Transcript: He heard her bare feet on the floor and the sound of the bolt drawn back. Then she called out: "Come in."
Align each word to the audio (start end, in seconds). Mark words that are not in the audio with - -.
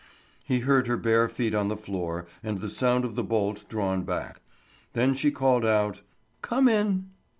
He 0.43 0.61
heard 0.61 0.87
her 0.87 0.97
bare 0.97 1.29
feet 1.29 1.53
on 1.53 1.67
the 1.67 1.77
floor 1.77 2.25
and 2.41 2.59
the 2.59 2.69
sound 2.71 3.05
of 3.05 3.13
the 3.13 3.23
bolt 3.23 3.69
drawn 3.69 4.01
back. 4.01 4.41
Then 4.93 5.13
she 5.13 5.29
called 5.29 5.63
out: 5.63 6.01
"Come 6.41 6.67
in." 6.67 7.11